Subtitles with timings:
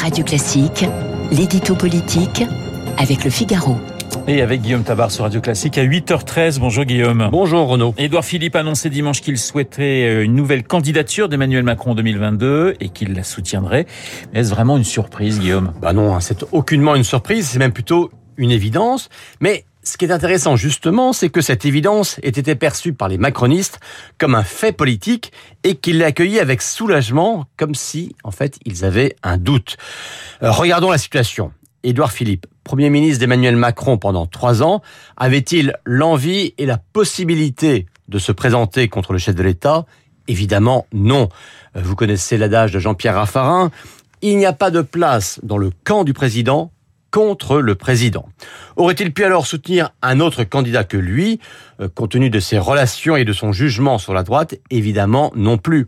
[0.00, 0.86] Radio Classique,
[1.30, 2.42] l'édito politique
[2.96, 3.76] avec le Figaro.
[4.26, 6.58] Et avec Guillaume Tabar sur Radio Classique à 8h13.
[6.58, 7.28] Bonjour Guillaume.
[7.30, 7.94] Bonjour Renaud.
[7.98, 12.76] Édouard Philippe a annoncé dimanche qu'il souhaiterait euh, une nouvelle candidature d'Emmanuel Macron en 2022
[12.80, 13.84] et qu'il la soutiendrait.
[14.32, 15.74] Mais est-ce vraiment une surprise, Guillaume?
[15.82, 19.10] Bah non, hein, c'est aucunement une surprise, c'est même plutôt une évidence.
[19.40, 23.18] Mais ce qui est intéressant justement, c'est que cette évidence ait été perçue par les
[23.18, 23.80] macronistes
[24.18, 25.32] comme un fait politique
[25.64, 29.76] et qu'ils l'aient accueilli avec soulagement, comme si, en fait, ils avaient un doute.
[30.42, 31.52] Euh, regardons la situation.
[31.82, 34.82] Édouard Philippe, Premier ministre d'Emmanuel Macron pendant trois ans,
[35.16, 39.86] avait-il l'envie et la possibilité de se présenter contre le chef de l'État?
[40.28, 41.30] Évidemment non.
[41.76, 43.70] Euh, vous connaissez l'adage de Jean-Pierre Raffarin,
[44.22, 46.70] il n'y a pas de place dans le camp du président
[47.10, 48.26] contre le président.
[48.76, 51.40] Aurait-il pu alors soutenir un autre candidat que lui,
[51.80, 54.54] euh, compte tenu de ses relations et de son jugement sur la droite?
[54.70, 55.86] Évidemment non plus.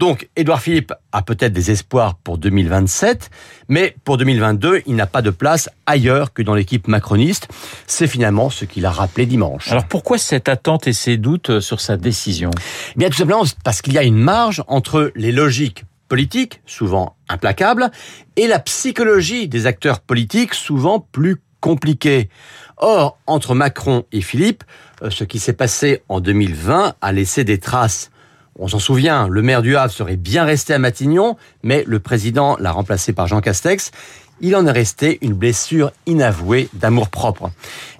[0.00, 3.28] Donc, Édouard Philippe a peut-être des espoirs pour 2027,
[3.68, 7.48] mais pour 2022, il n'a pas de place ailleurs que dans l'équipe macroniste.
[7.86, 9.70] C'est finalement ce qu'il a rappelé dimanche.
[9.70, 12.50] Alors pourquoi cette attente et ces doutes sur sa décision?
[12.56, 17.14] Eh Bien tout simplement parce qu'il y a une marge entre les logiques politiques, souvent
[17.28, 17.90] implacables,
[18.36, 22.28] et la psychologie des acteurs politiques, souvent plus compliquée.
[22.76, 24.64] Or, entre Macron et Philippe,
[25.02, 28.10] euh, ce qui s'est passé en 2020 a laissé des traces.
[28.58, 32.56] On s'en souvient, le maire du Havre serait bien resté à Matignon, mais le président
[32.58, 33.92] l'a remplacé par Jean Castex.
[34.40, 37.50] Il en est resté une blessure inavouée d'amour-propre.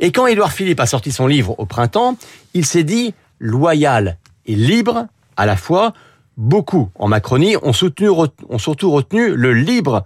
[0.00, 2.16] Et quand Édouard Philippe a sorti son livre au printemps,
[2.54, 5.92] il s'est dit loyal et libre à la fois.
[6.38, 10.04] Beaucoup en Macronie ont, soutenu, ont surtout retenu le libre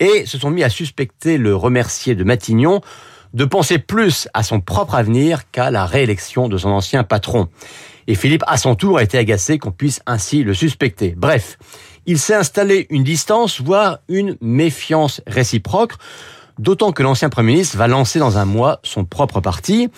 [0.00, 2.80] et se sont mis à suspecter le remercier de Matignon
[3.34, 7.48] de penser plus à son propre avenir qu'à la réélection de son ancien patron.
[8.06, 11.14] Et Philippe, à son tour, a été agacé qu'on puisse ainsi le suspecter.
[11.18, 11.58] Bref,
[12.06, 15.92] il s'est installé une distance, voire une méfiance réciproque,
[16.58, 19.90] d'autant que l'ancien Premier ministre va lancer dans un mois son propre parti.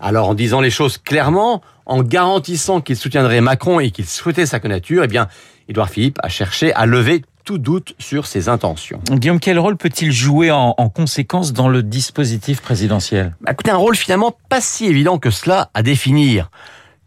[0.00, 4.60] Alors, en disant les choses clairement, en garantissant qu'il soutiendrait Macron et qu'il souhaitait sa
[4.60, 5.28] candidature, eh bien,
[5.68, 9.00] Édouard Philippe a cherché à lever tout doute sur ses intentions.
[9.10, 13.36] Guillaume, quel rôle peut-il jouer en, en, conséquence dans le dispositif présidentiel?
[13.40, 16.50] Bah, Écoutez, un rôle finalement pas si évident que cela à définir.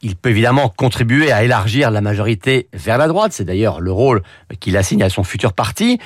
[0.02, 4.24] Il peut évidemment contribuer à élargir la majorité vers la droite, c'est d'ailleurs le rôle
[4.62, 6.00] qu'il assigne à son futur parti,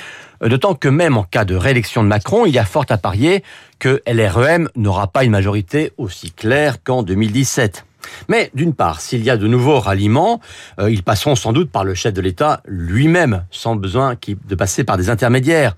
[0.43, 3.43] d'autant que même en cas de réélection de Macron, il y a fort à parier
[3.77, 7.85] que LREM n'aura pas une majorité aussi claire qu'en 2017.
[8.27, 10.41] Mais d'une part, s'il y a de nouveaux ralliements,
[10.79, 14.83] euh, ils passeront sans doute par le chef de l'État lui-même, sans besoin de passer
[14.83, 15.75] par des intermédiaires.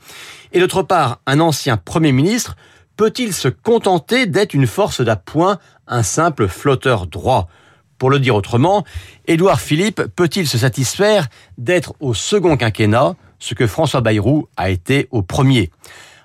[0.53, 2.55] Et d'autre part, un ancien Premier ministre
[2.97, 7.49] peut-il se contenter d'être une force d'appoint, un simple flotteur droit?
[7.97, 8.83] Pour le dire autrement,
[9.27, 15.07] Édouard Philippe peut-il se satisfaire d'être au second quinquennat ce que François Bayrou a été
[15.11, 15.71] au premier?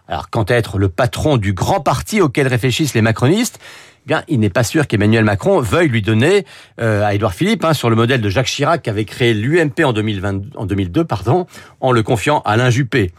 [0.08, 3.60] Alors, quant à être le patron du grand parti auquel réfléchissent les macronistes,
[4.04, 6.44] eh bien, il n'est pas sûr qu'Emmanuel Macron veuille lui donner
[6.80, 9.84] euh, à Édouard Philippe, hein, sur le modèle de Jacques Chirac qui avait créé l'UMP
[9.84, 11.46] en, 2020, en 2002, pardon,
[11.80, 13.12] en le confiant à Alain Juppé.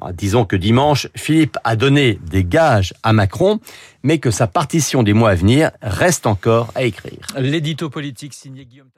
[0.00, 3.60] Bah, disons que dimanche, Philippe a donné des gages à Macron,
[4.02, 7.26] mais que sa partition des mois à venir reste encore à écrire.
[7.36, 8.90] L'édito politique signé Guillaume